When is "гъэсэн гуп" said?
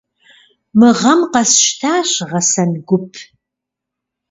2.29-3.11